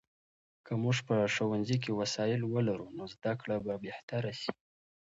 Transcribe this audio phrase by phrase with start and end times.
[0.65, 4.51] که موږ په ښوونځي کې وسایل ولرو، نو زده کړه به بهتره سي.